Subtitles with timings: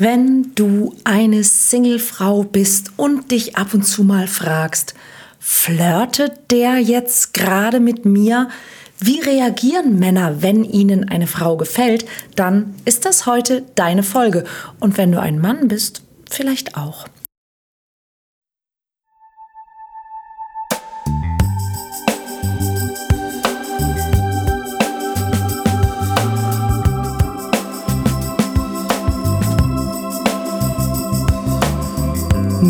[0.00, 4.94] Wenn du eine Singlefrau bist und dich ab und zu mal fragst,
[5.38, 8.48] flirtet der jetzt gerade mit mir?
[8.98, 12.06] Wie reagieren Männer, wenn ihnen eine Frau gefällt?
[12.34, 14.44] Dann ist das heute deine Folge.
[14.78, 17.06] Und wenn du ein Mann bist, vielleicht auch.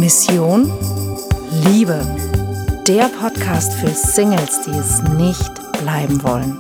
[0.00, 0.72] Mission
[1.66, 2.00] Liebe.
[2.88, 6.56] Der Podcast für Singles, die es nicht bleiben wollen.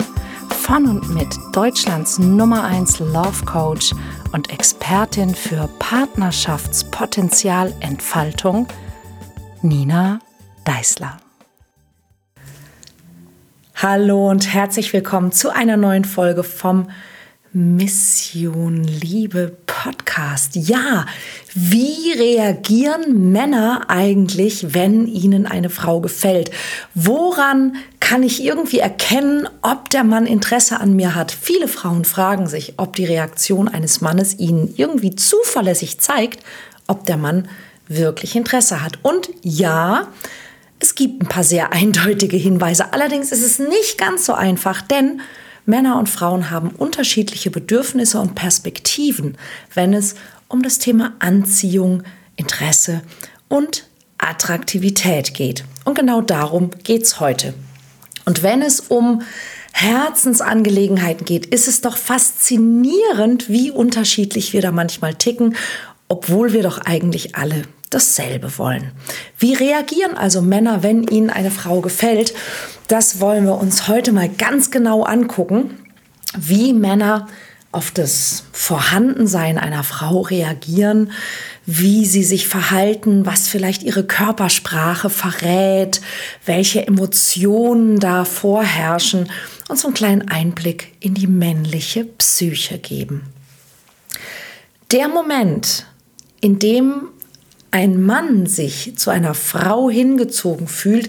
[0.60, 3.94] Von und mit Deutschlands Nummer 1 Love Coach
[4.32, 8.68] und Expertin für Partnerschaftspotenzialentfaltung,
[9.62, 10.18] Nina
[10.66, 11.16] Deißler.
[13.74, 16.90] Hallo und herzlich willkommen zu einer neuen Folge vom
[17.52, 20.54] Mission Liebe Podcast.
[20.54, 21.04] Ja,
[21.52, 26.52] wie reagieren Männer eigentlich, wenn ihnen eine Frau gefällt?
[26.94, 31.32] Woran kann ich irgendwie erkennen, ob der Mann Interesse an mir hat?
[31.32, 36.44] Viele Frauen fragen sich, ob die Reaktion eines Mannes ihnen irgendwie zuverlässig zeigt,
[36.86, 37.48] ob der Mann
[37.88, 39.00] wirklich Interesse hat.
[39.02, 40.06] Und ja,
[40.78, 42.92] es gibt ein paar sehr eindeutige Hinweise.
[42.92, 45.20] Allerdings ist es nicht ganz so einfach, denn
[45.66, 49.36] Männer und Frauen haben unterschiedliche Bedürfnisse und Perspektiven,
[49.74, 50.14] wenn es
[50.48, 52.02] um das Thema Anziehung,
[52.36, 53.02] Interesse
[53.48, 53.86] und
[54.18, 55.64] Attraktivität geht.
[55.84, 57.54] Und genau darum geht es heute.
[58.24, 59.22] Und wenn es um
[59.72, 65.56] Herzensangelegenheiten geht, ist es doch faszinierend, wie unterschiedlich wir da manchmal ticken,
[66.08, 68.92] obwohl wir doch eigentlich alle dasselbe wollen.
[69.38, 72.32] Wie reagieren also Männer, wenn ihnen eine Frau gefällt?
[72.88, 75.76] Das wollen wir uns heute mal ganz genau angucken,
[76.38, 77.26] wie Männer
[77.72, 81.12] auf das Vorhandensein einer Frau reagieren,
[81.66, 86.00] wie sie sich verhalten, was vielleicht ihre Körpersprache verrät,
[86.44, 89.30] welche Emotionen da vorherrschen
[89.68, 93.22] und so einen kleinen Einblick in die männliche Psyche geben.
[94.90, 95.86] Der Moment,
[96.40, 97.10] in dem
[97.70, 101.08] ein Mann sich zu einer Frau hingezogen fühlt,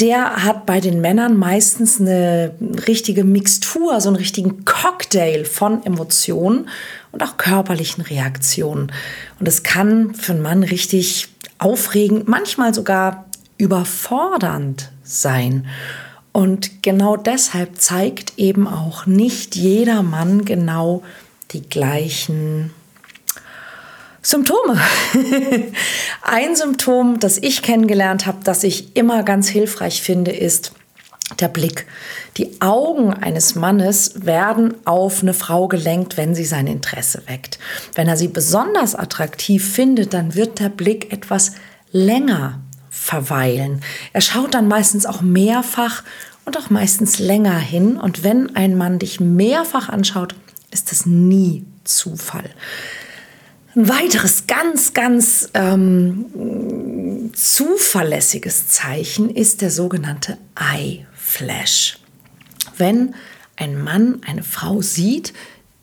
[0.00, 2.54] der hat bei den Männern meistens eine
[2.86, 6.68] richtige Mixtur, so einen richtigen Cocktail von Emotionen
[7.12, 8.92] und auch körperlichen Reaktionen.
[9.40, 11.28] Und es kann für einen Mann richtig
[11.58, 13.24] aufregend, manchmal sogar
[13.56, 15.66] überfordernd sein.
[16.32, 21.02] Und genau deshalb zeigt eben auch nicht jeder Mann genau
[21.52, 22.72] die gleichen
[24.26, 24.76] Symptome.
[26.22, 30.72] Ein Symptom, das ich kennengelernt habe, das ich immer ganz hilfreich finde, ist
[31.38, 31.86] der Blick.
[32.36, 37.60] Die Augen eines Mannes werden auf eine Frau gelenkt, wenn sie sein Interesse weckt.
[37.94, 41.52] Wenn er sie besonders attraktiv findet, dann wird der Blick etwas
[41.92, 42.58] länger
[42.90, 43.80] verweilen.
[44.12, 46.02] Er schaut dann meistens auch mehrfach
[46.44, 47.96] und auch meistens länger hin.
[47.96, 50.34] Und wenn ein Mann dich mehrfach anschaut,
[50.72, 52.50] ist es nie Zufall.
[53.76, 61.98] Ein weiteres ganz, ganz ähm, zuverlässiges Zeichen ist der sogenannte Eye Flash.
[62.78, 63.14] Wenn
[63.56, 65.34] ein Mann eine Frau sieht,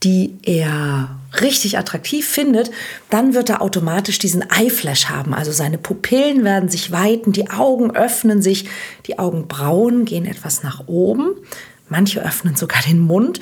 [0.02, 2.72] die er richtig attraktiv findet,
[3.12, 5.36] dann wird er automatisch diesen Eyeflash haben.
[5.36, 8.68] Also seine Pupillen werden sich weiten, die Augen öffnen sich,
[9.06, 11.36] die Augenbrauen gehen etwas nach oben,
[11.90, 13.40] manche öffnen sogar den Mund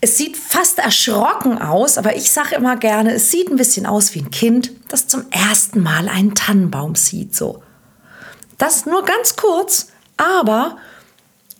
[0.00, 4.14] es sieht fast erschrocken aus, aber ich sage immer gerne, es sieht ein bisschen aus
[4.14, 7.34] wie ein Kind, das zum ersten Mal einen Tannenbaum sieht.
[7.34, 7.62] So.
[8.58, 10.78] Das nur ganz kurz, aber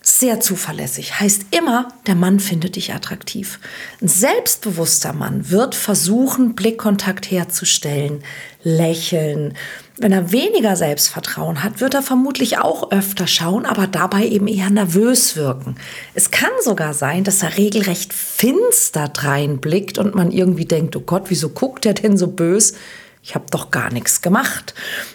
[0.02, 1.20] sehr zuverlässig.
[1.20, 3.58] Heißt immer, der Mann findet dich attraktiv.
[4.00, 8.22] Ein selbstbewusster Mann wird versuchen, Blickkontakt herzustellen,
[8.62, 9.54] lächeln.
[10.00, 14.70] Wenn er weniger Selbstvertrauen hat, wird er vermutlich auch öfter schauen, aber dabei eben eher
[14.70, 15.74] nervös wirken.
[16.14, 21.24] Es kann sogar sein, dass er regelrecht finster dreinblickt und man irgendwie denkt, oh Gott,
[21.30, 22.74] wieso guckt er denn so bös?
[23.24, 24.72] Ich habe doch gar nichts gemacht.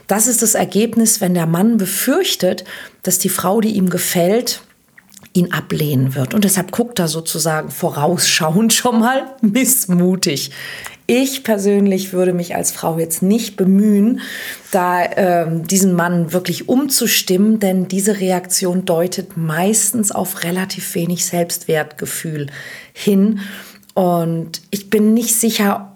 [0.08, 2.66] Das ist das Ergebnis, wenn der Mann befürchtet,
[3.04, 4.64] dass die Frau, die ihm gefällt,
[5.34, 6.34] ihn ablehnen wird.
[6.34, 10.52] Und deshalb guckt er sozusagen vorausschauend schon mal missmutig.
[11.06, 14.22] Ich persönlich würde mich als Frau jetzt nicht bemühen,
[14.72, 22.48] da ähm, diesen Mann wirklich umzustimmen, denn diese Reaktion deutet meistens auf relativ wenig Selbstwertgefühl
[22.94, 23.42] hin.
[23.94, 25.93] Und ich bin nicht sicher,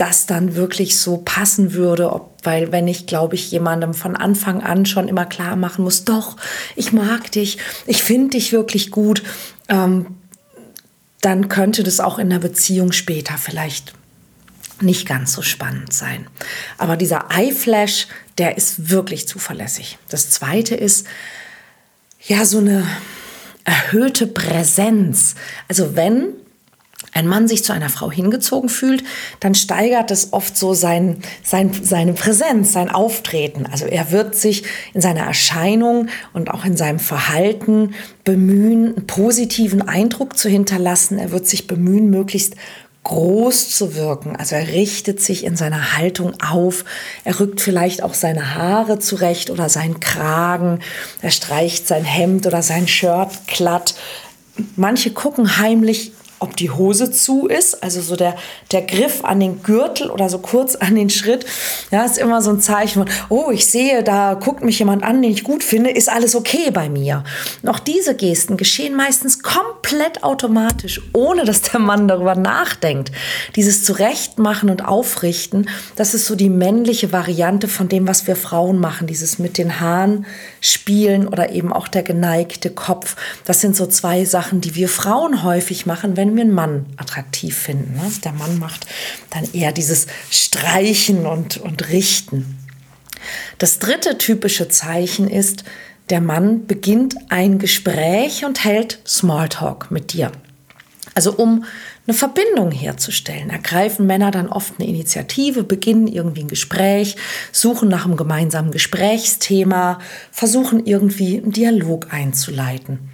[0.00, 4.62] das dann wirklich so passen würde, ob, weil wenn ich, glaube ich, jemandem von Anfang
[4.62, 6.38] an schon immer klar machen muss, doch,
[6.74, 9.22] ich mag dich, ich finde dich wirklich gut,
[9.68, 10.06] ähm,
[11.20, 13.92] dann könnte das auch in der Beziehung später vielleicht
[14.80, 16.26] nicht ganz so spannend sein.
[16.78, 18.06] Aber dieser Eye-Flash,
[18.38, 19.98] der ist wirklich zuverlässig.
[20.08, 21.06] Das zweite ist,
[22.26, 22.86] ja, so eine
[23.64, 25.34] erhöhte Präsenz.
[25.68, 26.32] Also wenn
[27.12, 29.02] ein Mann sich zu einer Frau hingezogen fühlt,
[29.40, 33.66] dann steigert es oft so sein, sein, seine Präsenz, sein Auftreten.
[33.70, 34.64] Also er wird sich
[34.94, 41.18] in seiner Erscheinung und auch in seinem Verhalten bemühen, einen positiven Eindruck zu hinterlassen.
[41.18, 42.54] Er wird sich bemühen, möglichst
[43.02, 44.36] groß zu wirken.
[44.36, 46.84] Also er richtet sich in seiner Haltung auf.
[47.24, 50.80] Er rückt vielleicht auch seine Haare zurecht oder seinen Kragen.
[51.22, 53.94] Er streicht sein Hemd oder sein Shirt glatt.
[54.76, 58.34] Manche gucken heimlich ob die Hose zu ist, also so der,
[58.72, 61.44] der Griff an den Gürtel oder so kurz an den Schritt,
[61.90, 65.20] ja, ist immer so ein Zeichen von, oh, ich sehe, da guckt mich jemand an,
[65.20, 67.24] den ich gut finde, ist alles okay bei mir.
[67.66, 73.12] Auch diese Gesten geschehen meistens komplett automatisch, ohne dass der Mann darüber nachdenkt.
[73.54, 78.78] Dieses Zurechtmachen und Aufrichten, das ist so die männliche Variante von dem, was wir Frauen
[78.78, 80.24] machen, dieses mit den Haaren
[80.60, 83.16] spielen oder eben auch der geneigte Kopf.
[83.44, 87.56] Das sind so zwei Sachen, die wir Frauen häufig machen, wenn wir einen Mann attraktiv
[87.56, 87.94] finden.
[87.94, 88.10] Ne?
[88.24, 88.86] Der Mann macht
[89.30, 92.58] dann eher dieses Streichen und, und Richten.
[93.58, 95.64] Das dritte typische Zeichen ist,
[96.08, 100.32] der Mann beginnt ein Gespräch und hält Smalltalk mit dir.
[101.14, 101.64] Also um
[102.06, 107.16] eine Verbindung herzustellen, ergreifen Männer dann oft eine Initiative, beginnen irgendwie ein Gespräch,
[107.52, 110.00] suchen nach einem gemeinsamen Gesprächsthema,
[110.32, 113.10] versuchen irgendwie einen Dialog einzuleiten.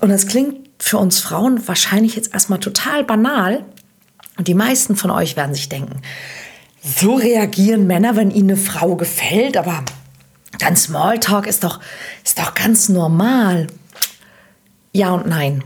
[0.00, 3.64] Und das klingt für uns Frauen wahrscheinlich jetzt erstmal total banal.
[4.36, 6.00] Und die meisten von euch werden sich denken,
[6.82, 9.84] so reagieren Männer, wenn ihnen eine Frau gefällt, aber
[10.58, 11.80] dann Smalltalk ist doch,
[12.24, 13.66] ist doch ganz normal.
[14.92, 15.62] Ja und nein.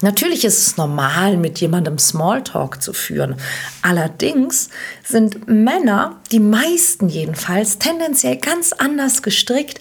[0.00, 3.36] Natürlich ist es normal, mit jemandem Smalltalk zu führen.
[3.82, 4.68] Allerdings
[5.04, 9.80] sind Männer, die meisten jedenfalls, tendenziell ganz anders gestrickt,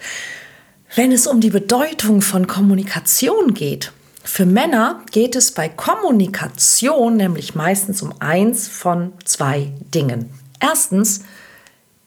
[0.96, 3.92] wenn es um die Bedeutung von Kommunikation geht.
[4.24, 10.30] Für Männer geht es bei Kommunikation nämlich meistens um eins von zwei Dingen.
[10.60, 11.22] Erstens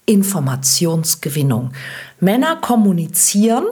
[0.06, 1.72] Informationsgewinnung.
[2.20, 3.64] Männer kommunizieren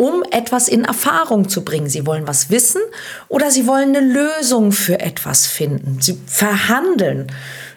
[0.00, 1.90] um etwas in Erfahrung zu bringen.
[1.90, 2.80] Sie wollen was wissen
[3.28, 5.98] oder sie wollen eine Lösung für etwas finden.
[6.00, 7.30] Sie verhandeln.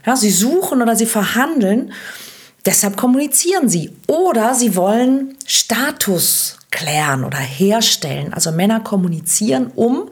[0.06, 1.92] Ja, sie suchen oder sie verhandeln.
[2.66, 3.92] Deshalb kommunizieren sie.
[4.08, 8.34] Oder sie wollen Status klären oder herstellen.
[8.34, 10.10] Also Männer kommunizieren, um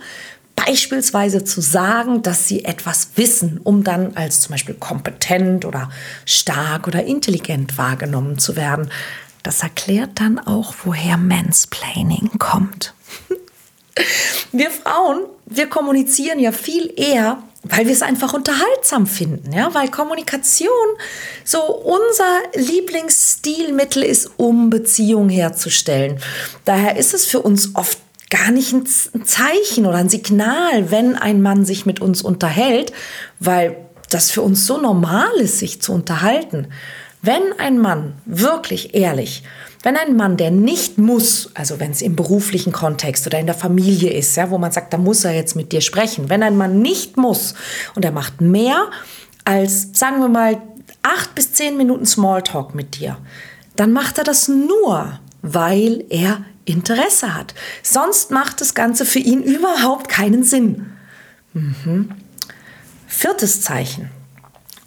[0.55, 5.89] beispielsweise zu sagen, dass sie etwas wissen, um dann als zum Beispiel kompetent oder
[6.25, 8.89] stark oder intelligent wahrgenommen zu werden.
[9.43, 12.93] Das erklärt dann auch, woher Mansplaining kommt.
[14.53, 19.89] Wir Frauen, wir kommunizieren ja viel eher, weil wir es einfach unterhaltsam finden, ja, weil
[19.89, 20.69] Kommunikation
[21.43, 26.19] so unser Lieblingsstilmittel ist, um Beziehungen herzustellen.
[26.65, 27.99] Daher ist es für uns oft
[28.31, 28.85] gar nicht ein
[29.25, 32.93] Zeichen oder ein Signal, wenn ein Mann sich mit uns unterhält,
[33.39, 33.75] weil
[34.09, 36.67] das für uns so normal ist, sich zu unterhalten.
[37.21, 39.43] Wenn ein Mann wirklich ehrlich,
[39.83, 43.56] wenn ein Mann, der nicht muss, also wenn es im beruflichen Kontext oder in der
[43.56, 46.57] Familie ist, ja, wo man sagt, da muss er jetzt mit dir sprechen, wenn ein
[46.57, 47.56] Mann nicht muss
[47.95, 48.89] und er macht mehr
[49.44, 50.62] als, sagen wir mal,
[51.01, 53.18] acht bis zehn Minuten Smalltalk mit dir,
[53.76, 57.56] dann macht er das nur, weil er Interesse hat.
[57.81, 60.92] Sonst macht das Ganze für ihn überhaupt keinen Sinn.
[61.54, 62.11] Mhm.
[63.07, 64.11] Viertes Zeichen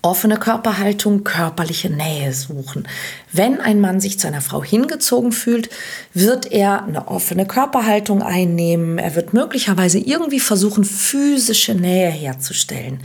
[0.05, 2.87] offene Körperhaltung, körperliche Nähe suchen.
[3.33, 5.71] Wenn ein Mann sich zu einer Frau hingezogen fühlt,
[6.13, 8.99] wird er eine offene Körperhaltung einnehmen.
[8.99, 13.01] Er wird möglicherweise irgendwie versuchen, physische Nähe herzustellen.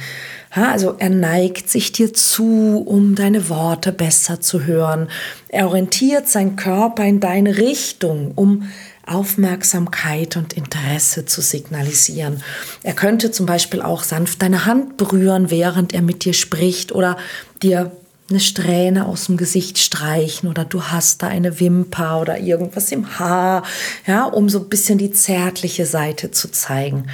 [0.51, 5.07] Also er neigt sich dir zu, um deine Worte besser zu hören.
[5.47, 8.69] Er orientiert seinen Körper in deine Richtung, um
[9.09, 12.43] Aufmerksamkeit und Interesse zu signalisieren.
[12.83, 17.17] Er könnte zum Beispiel auch sanft deine Hand berühren, während er mit dir spricht oder
[17.61, 17.91] dir
[18.29, 23.17] eine Strähne aus dem Gesicht streichen oder du hast da eine Wimper oder irgendwas im
[23.17, 23.63] Haar,
[24.05, 27.07] ja, um so ein bisschen die zärtliche Seite zu zeigen.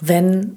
[0.00, 0.56] Wenn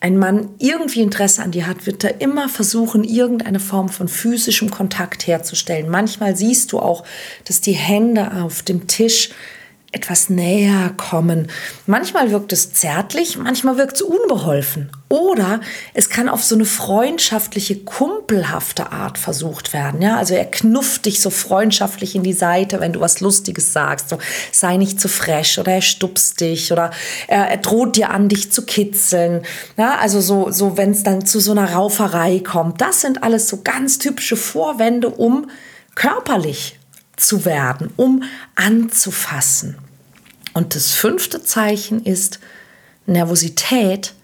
[0.00, 4.70] ein Mann irgendwie Interesse an dir hat, wird er immer versuchen, irgendeine Form von physischem
[4.70, 5.90] Kontakt herzustellen.
[5.90, 7.04] Manchmal siehst du auch,
[7.44, 9.30] dass die Hände auf dem Tisch
[9.92, 11.48] etwas näher kommen.
[11.86, 14.90] Manchmal wirkt es zärtlich, manchmal wirkt es unbeholfen.
[15.08, 15.60] Oder
[15.94, 20.00] es kann auf so eine freundschaftliche, kumpelhafte Art versucht werden.
[20.00, 24.08] Ja, also er knufft dich so freundschaftlich in die Seite, wenn du was Lustiges sagst.
[24.08, 24.18] So,
[24.52, 26.92] sei nicht zu fresh oder er stupst dich oder
[27.26, 29.42] er, er droht dir an, dich zu kitzeln.
[29.76, 32.80] Ja, also so, so wenn es dann zu so einer Rauferei kommt.
[32.80, 35.50] Das sind alles so ganz typische Vorwände, um
[35.96, 36.79] körperlich
[37.20, 38.22] zu werden, um
[38.54, 39.78] anzufassen.
[40.52, 42.40] Und das fünfte Zeichen ist
[43.06, 44.14] Nervosität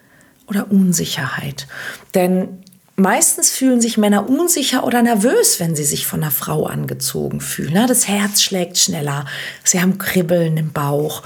[0.49, 1.67] oder Unsicherheit.
[2.15, 2.63] Denn
[2.97, 7.87] meistens fühlen sich Männer unsicher oder nervös, wenn sie sich von einer Frau angezogen fühlen.
[7.87, 9.27] Das Herz schlägt schneller,
[9.65, 11.23] sie haben Kribbeln im Bauch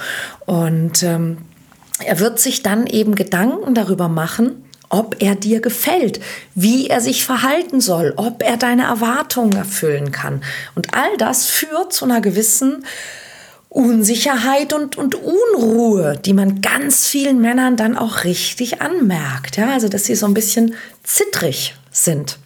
[0.47, 1.39] und ähm,
[2.05, 6.21] er wird sich dann eben Gedanken darüber machen, ob er dir gefällt,
[6.55, 10.43] wie er sich verhalten soll, ob er deine Erwartungen erfüllen kann.
[10.75, 12.85] Und all das führt zu einer gewissen
[13.71, 19.57] Unsicherheit und, und Unruhe, die man ganz vielen Männern dann auch richtig anmerkt.
[19.57, 22.39] Ja, also, dass sie so ein bisschen zittrig sind.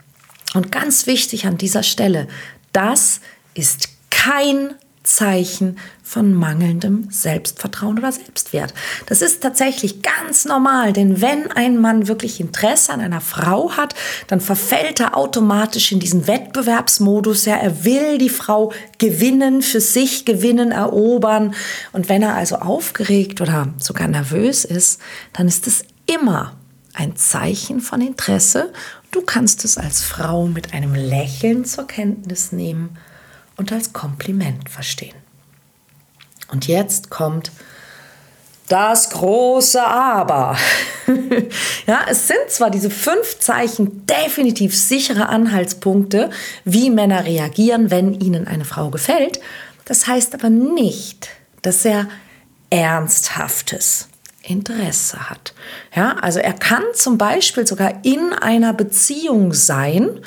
[0.53, 2.29] Und ganz wichtig an dieser Stelle,
[2.73, 3.21] das
[3.55, 4.75] ist kein
[5.05, 8.73] Zeichen von mangelndem Selbstvertrauen oder Selbstwert.
[9.07, 13.95] Das ist tatsächlich ganz normal, denn wenn ein Mann wirklich Interesse an einer Frau hat,
[14.29, 17.45] dann verfällt er automatisch in diesen Wettbewerbsmodus.
[17.45, 21.55] Ja, er will die Frau gewinnen, für sich gewinnen, erobern.
[21.93, 25.01] Und wenn er also aufgeregt oder sogar nervös ist,
[25.35, 26.57] dann ist es immer
[26.95, 28.73] ein Zeichen von Interesse.
[29.11, 32.97] Du kannst es als Frau mit einem Lächeln zur Kenntnis nehmen
[33.57, 35.17] und als Kompliment verstehen.
[36.51, 37.51] Und jetzt kommt
[38.69, 40.57] das große Aber.
[41.87, 46.31] ja, es sind zwar diese fünf Zeichen definitiv sichere Anhaltspunkte,
[46.65, 49.41] wie Männer reagieren, wenn ihnen eine Frau gefällt.
[49.85, 51.29] Das heißt aber nicht,
[51.63, 52.09] dass er
[52.71, 54.09] ernsthaftes
[54.47, 55.55] Interesse hat.
[55.95, 60.21] Ja, also er kann zum Beispiel sogar in einer Beziehung sein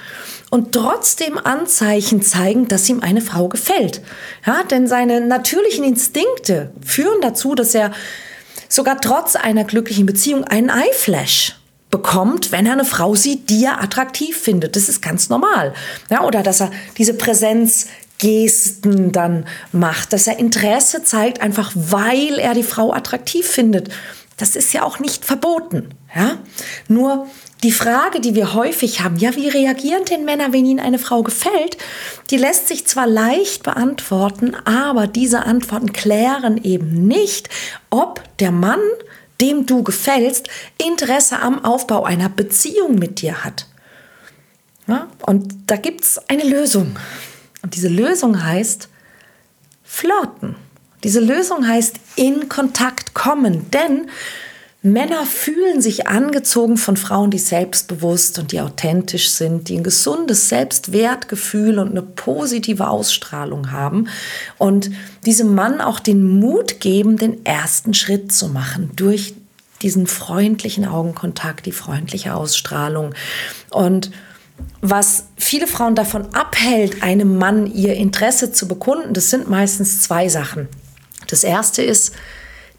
[0.50, 4.02] und trotzdem Anzeichen zeigen, dass ihm eine Frau gefällt.
[4.46, 7.92] Ja, denn seine natürlichen Instinkte führen dazu, dass er
[8.70, 11.56] sogar trotz einer glücklichen Beziehung einen Eyeflash
[11.90, 14.76] bekommt, wenn er eine Frau sieht, die er attraktiv findet.
[14.76, 15.74] Das ist ganz normal.
[16.10, 17.14] Ja, oder dass er diese
[18.18, 23.90] Präsenzgesten dann macht, dass er Interesse zeigt, einfach weil er die Frau attraktiv findet.
[24.38, 25.90] Das ist ja auch nicht verboten.
[26.16, 26.38] Ja?
[26.88, 27.28] Nur
[27.64, 31.24] die Frage, die wir häufig haben, ja, wie reagieren denn Männer, wenn ihnen eine Frau
[31.24, 31.78] gefällt,
[32.30, 37.50] die lässt sich zwar leicht beantworten, aber diese Antworten klären eben nicht,
[37.90, 38.80] ob der Mann,
[39.42, 43.66] dem du gefällst, Interesse am Aufbau einer Beziehung mit dir hat.
[44.88, 45.08] Ja?
[45.26, 46.96] Und da gibt es eine Lösung.
[47.68, 48.88] Und diese Lösung heißt
[49.84, 50.56] flirten.
[51.04, 54.10] Diese Lösung heißt in Kontakt kommen, denn
[54.82, 60.48] Männer fühlen sich angezogen von Frauen, die selbstbewusst und die authentisch sind, die ein gesundes
[60.48, 64.08] Selbstwertgefühl und eine positive Ausstrahlung haben
[64.58, 64.90] und
[65.26, 69.34] diesem Mann auch den Mut geben, den ersten Schritt zu machen durch
[69.82, 73.14] diesen freundlichen Augenkontakt, die freundliche Ausstrahlung.
[73.72, 74.12] Und
[74.82, 80.30] was viele Frauen davon abhält, einem Mann ihr Interesse zu bekunden, das sind meistens zwei
[80.30, 80.68] Sachen.
[81.28, 82.14] Das erste ist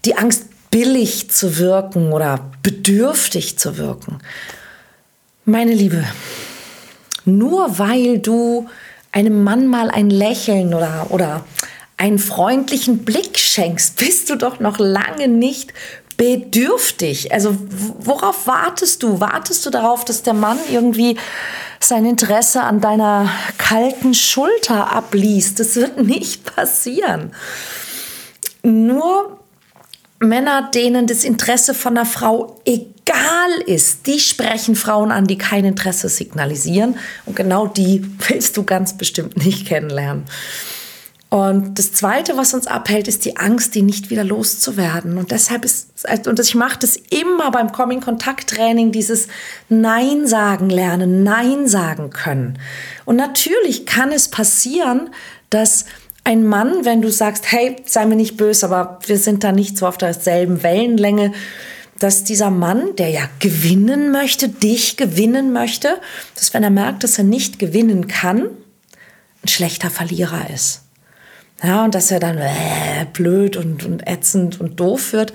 [0.05, 4.19] die Angst, billig zu wirken oder bedürftig zu wirken.
[5.45, 6.03] Meine Liebe,
[7.25, 8.67] nur weil du
[9.11, 11.43] einem Mann mal ein Lächeln oder, oder
[11.97, 15.73] einen freundlichen Blick schenkst, bist du doch noch lange nicht
[16.19, 17.31] bedürftig.
[17.31, 17.55] Also
[17.99, 19.21] worauf wartest du?
[19.21, 21.17] Wartest du darauf, dass der Mann irgendwie
[21.79, 25.61] sein Interesse an deiner kalten Schulter abliest?
[25.61, 27.31] Das wird nicht passieren.
[28.63, 29.39] Nur
[30.19, 35.63] Männer, denen das Interesse von einer Frau egal ist, die sprechen Frauen an, die kein
[35.63, 36.97] Interesse signalisieren.
[37.25, 40.25] Und genau die willst du ganz bestimmt nicht kennenlernen.
[41.29, 45.19] Und das Zweite, was uns abhält, ist die Angst, die nicht wieder loszuwerden.
[45.19, 45.91] Und deshalb ist,
[46.25, 49.27] und ich mache das immer beim Coming-Kontakt-Training, dieses
[49.69, 52.57] Nein sagen lernen, Nein sagen können.
[53.05, 55.11] Und natürlich kann es passieren,
[55.51, 55.85] dass
[56.23, 59.77] ein Mann, wenn du sagst, hey, sei mir nicht böse, aber wir sind da nicht
[59.77, 61.31] so auf derselben Wellenlänge,
[61.99, 65.99] dass dieser Mann, der ja gewinnen möchte, dich gewinnen möchte,
[66.35, 68.49] dass wenn er merkt, dass er nicht gewinnen kann,
[69.43, 70.81] ein schlechter Verlierer ist.
[71.61, 75.33] Ja, und dass er dann äh, blöd und, und ätzend und doof wird.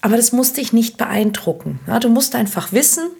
[0.00, 1.80] Aber das muss dich nicht beeindrucken.
[1.86, 3.10] Ja, du musst einfach wissen,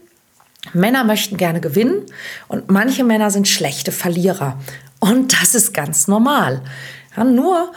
[0.73, 2.07] Männer möchten gerne gewinnen
[2.49, 4.59] und manche Männer sind schlechte Verlierer.
[4.99, 6.63] Und das ist ganz normal.
[7.17, 7.73] Ja, nur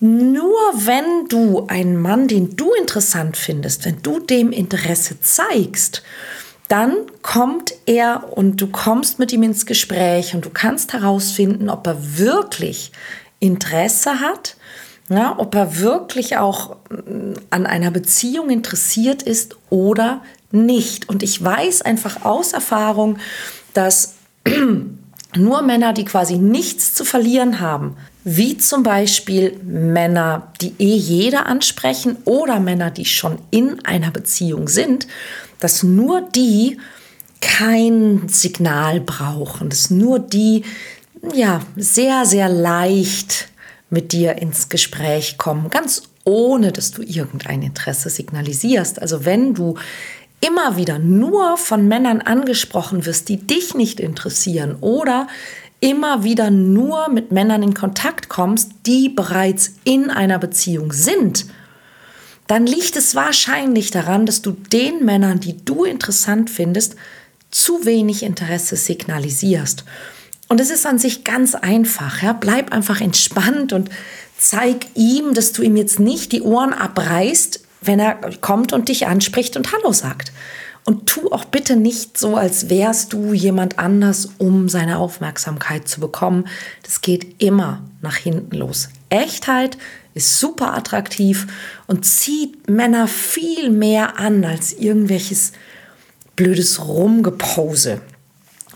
[0.00, 6.02] Nur wenn du einen Mann, den du interessant findest, wenn du dem Interesse zeigst,
[6.68, 11.86] dann kommt er und du kommst mit ihm ins Gespräch und du kannst herausfinden, ob
[11.86, 12.92] er wirklich
[13.44, 14.56] Interesse hat,
[15.08, 21.08] ja, ob er wirklich auch mm, an einer Beziehung interessiert ist oder nicht.
[21.08, 23.18] Und ich weiß einfach aus Erfahrung,
[23.74, 24.14] dass
[25.36, 31.46] nur Männer, die quasi nichts zu verlieren haben, wie zum Beispiel Männer, die eh jeder
[31.46, 35.06] ansprechen oder Männer, die schon in einer Beziehung sind,
[35.60, 36.78] dass nur die
[37.42, 40.64] kein Signal brauchen, dass nur die
[41.32, 43.48] ja sehr sehr leicht
[43.90, 49.00] mit dir ins Gespräch kommen, ganz ohne dass du irgendein Interesse signalisierst.
[49.00, 49.76] Also wenn du
[50.40, 55.26] immer wieder nur von Männern angesprochen wirst, die dich nicht interessieren oder
[55.80, 61.46] immer wieder nur mit Männern in Kontakt kommst, die bereits in einer Beziehung sind,
[62.46, 66.96] dann liegt es wahrscheinlich daran, dass du den Männern, die du interessant findest,
[67.50, 69.84] zu wenig Interesse signalisierst.
[70.48, 72.22] Und es ist an sich ganz einfach.
[72.22, 72.32] Ja?
[72.32, 73.90] Bleib einfach entspannt und
[74.38, 79.06] zeig ihm, dass du ihm jetzt nicht die Ohren abreißt, wenn er kommt und dich
[79.06, 80.32] anspricht und Hallo sagt.
[80.84, 85.98] Und tu auch bitte nicht so, als wärst du jemand anders, um seine Aufmerksamkeit zu
[85.98, 86.46] bekommen.
[86.82, 88.90] Das geht immer nach hinten los.
[89.08, 89.78] Echtheit
[90.12, 91.46] ist super attraktiv
[91.86, 95.52] und zieht Männer viel mehr an als irgendwelches
[96.36, 98.02] blödes Rumgepose.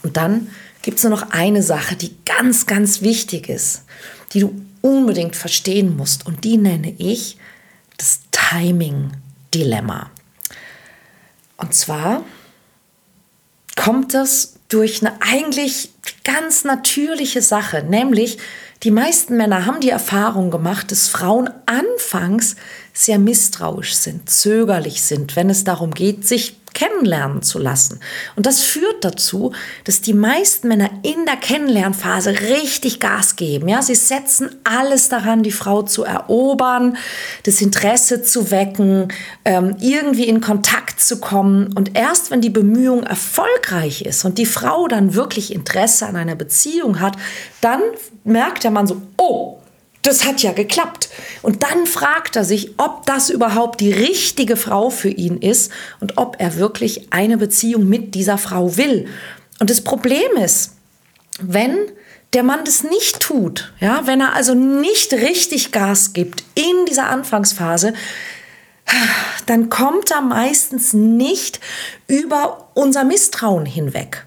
[0.02, 0.48] Und dann
[0.88, 3.83] gibt es nur noch eine Sache, die ganz, ganz wichtig ist,
[4.33, 6.25] die du unbedingt verstehen musst.
[6.25, 7.37] Und die nenne ich
[7.99, 10.11] das Timing-Dilemma.
[11.59, 12.25] Und zwar
[13.76, 15.90] kommt das durch eine eigentlich
[16.25, 18.38] ganz natürliche Sache, nämlich
[18.83, 22.57] die meisten Männer haben die Erfahrung gemacht, dass Frauen anfangs
[22.95, 28.00] sehr misstrauisch sind, zögerlich sind, wenn es darum geht, sich kennenlernen zu lassen.
[28.37, 29.52] Und das führt dazu,
[29.84, 33.68] dass die meisten Männer in der Kennenlernphase richtig Gas geben.
[33.68, 36.96] Ja, sie setzen alles daran, die Frau zu erobern,
[37.44, 39.08] das Interesse zu wecken,
[39.44, 41.72] ähm, irgendwie in Kontakt zu kommen.
[41.75, 46.34] Und erst wenn die Bemühung erfolgreich ist und die Frau dann wirklich Interesse an einer
[46.34, 47.16] Beziehung hat,
[47.60, 47.80] dann
[48.25, 49.57] merkt der Mann so, oh,
[50.02, 51.08] das hat ja geklappt.
[51.42, 56.18] Und dann fragt er sich, ob das überhaupt die richtige Frau für ihn ist und
[56.18, 59.06] ob er wirklich eine Beziehung mit dieser Frau will.
[59.61, 60.76] Und das Problem ist,
[61.40, 61.76] wenn
[62.32, 67.08] der Mann das nicht tut, ja, wenn er also nicht richtig Gas gibt in dieser
[67.08, 67.94] Anfangsphase,
[69.46, 71.61] dann kommt er meistens nicht
[72.06, 74.24] über unser Misstrauen hinweg.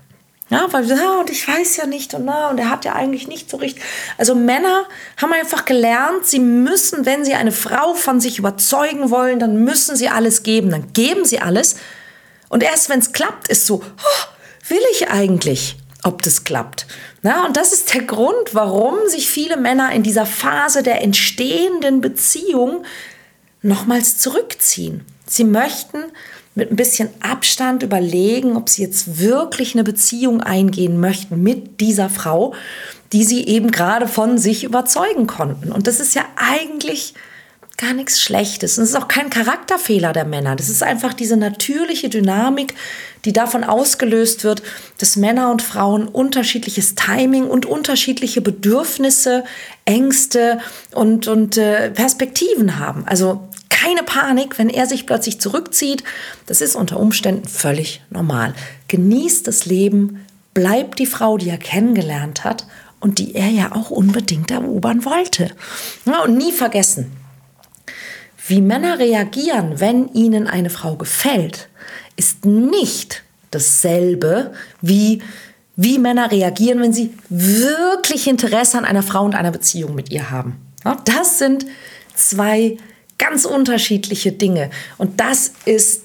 [0.52, 3.26] Ja, weil ja, und ich weiß ja nicht und na, und er hat ja eigentlich
[3.26, 3.82] nicht so richtig.
[4.18, 4.84] Also Männer
[5.16, 9.96] haben einfach gelernt, sie müssen, wenn sie eine Frau von sich überzeugen wollen, dann müssen
[9.96, 10.70] sie alles geben.
[10.70, 11.78] Dann geben sie alles.
[12.50, 16.86] Und erst wenn es klappt, ist so, oh, will ich eigentlich, ob das klappt.
[17.22, 22.02] Na, und das ist der Grund, warum sich viele Männer in dieser Phase der entstehenden
[22.02, 22.84] Beziehung
[23.62, 25.06] nochmals zurückziehen.
[25.26, 26.04] Sie möchten
[26.56, 32.10] mit ein bisschen Abstand überlegen, ob sie jetzt wirklich eine Beziehung eingehen möchten mit dieser
[32.10, 32.54] Frau,
[33.14, 35.72] die sie eben gerade von sich überzeugen konnten.
[35.72, 37.14] Und das ist ja eigentlich
[37.82, 38.78] gar nichts Schlechtes.
[38.78, 40.56] Und es ist auch kein Charakterfehler der Männer.
[40.56, 42.76] Das ist einfach diese natürliche Dynamik,
[43.26, 44.62] die davon ausgelöst wird,
[45.00, 49.44] dass Männer und Frauen unterschiedliches Timing und unterschiedliche Bedürfnisse,
[49.86, 50.60] Ängste
[50.94, 53.04] und, und äh, Perspektiven haben.
[53.08, 56.04] Also keine Panik, wenn er sich plötzlich zurückzieht.
[56.46, 58.54] Das ist unter Umständen völlig normal.
[58.88, 62.68] Genießt das Leben, bleibt die Frau, die er kennengelernt hat
[63.00, 65.52] und die er ja auch unbedingt erobern wollte.
[66.06, 67.12] Ja, und nie vergessen,
[68.48, 71.70] wie Männer reagieren, wenn ihnen eine Frau gefällt,
[72.16, 75.22] ist nicht dasselbe wie
[75.78, 80.30] wie Männer reagieren, wenn sie wirklich Interesse an einer Frau und einer Beziehung mit ihr
[80.30, 80.58] haben.
[81.06, 81.66] Das sind
[82.14, 82.78] zwei
[83.22, 84.72] ganz unterschiedliche Dinge.
[84.98, 86.02] Und das ist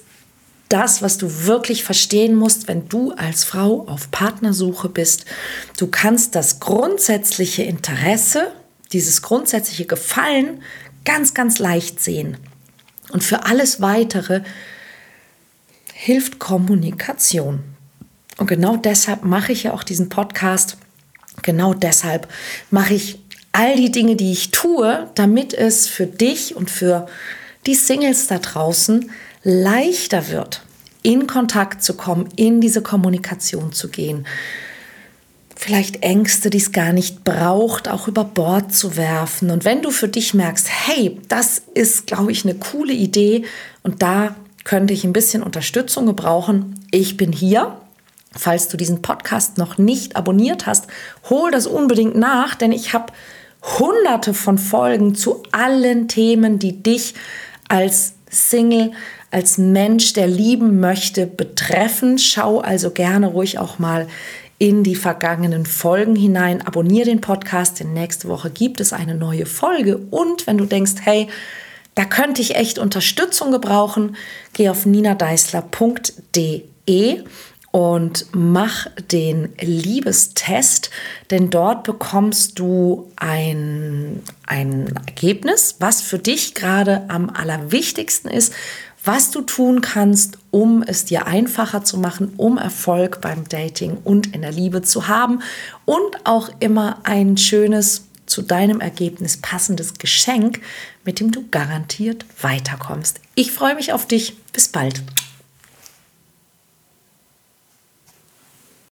[0.69, 5.25] das, was du wirklich verstehen musst, wenn du als Frau auf Partnersuche bist.
[5.77, 8.51] Du kannst das grundsätzliche Interesse,
[8.93, 10.61] dieses grundsätzliche Gefallen
[11.05, 12.37] ganz, ganz leicht sehen.
[13.11, 14.41] Und für alles Weitere
[15.93, 17.63] hilft Kommunikation.
[18.37, 20.77] Und genau deshalb mache ich ja auch diesen Podcast.
[21.41, 22.27] Genau deshalb
[22.69, 23.19] mache ich
[23.57, 27.07] all die Dinge, die ich tue, damit es für dich und für
[27.65, 29.09] die Singles da draußen
[29.43, 30.61] leichter wird,
[31.01, 34.27] in Kontakt zu kommen, in diese Kommunikation zu gehen.
[35.55, 39.49] vielleicht Ängste, die es gar nicht braucht, auch über Bord zu werfen.
[39.49, 43.43] Und wenn du für dich merkst, hey, das ist, glaube ich, eine coole Idee
[43.81, 47.75] und da könnte ich ein bisschen Unterstützung gebrauchen, ich bin hier.
[48.33, 50.85] Falls du diesen Podcast noch nicht abonniert hast,
[51.27, 53.11] hol das unbedingt nach, denn ich habe
[53.61, 57.13] hunderte von Folgen zu allen Themen, die dich
[57.67, 58.91] als Single,
[59.31, 62.17] als Mensch, der lieben möchte, betreffen.
[62.17, 64.07] Schau also gerne ruhig auch mal
[64.59, 66.65] in die vergangenen Folgen hinein.
[66.65, 69.97] Abonniere den Podcast, denn nächste Woche gibt es eine neue Folge.
[70.09, 71.27] Und wenn du denkst, hey,
[71.95, 74.15] da könnte ich echt Unterstützung gebrauchen,
[74.53, 77.23] geh auf ninadeisler.de
[77.71, 80.89] und mach den Liebestest,
[81.29, 88.53] denn dort bekommst du ein, ein Ergebnis, was für dich gerade am allerwichtigsten ist,
[89.03, 94.35] was du tun kannst, um es dir einfacher zu machen, um Erfolg beim Dating und
[94.35, 95.41] in der Liebe zu haben
[95.85, 100.61] und auch immer ein schönes zu deinem Ergebnis passendes Geschenk,
[101.05, 103.21] mit dem du garantiert weiterkommst.
[103.35, 104.35] Ich freue mich auf dich.
[104.51, 105.01] Bis bald.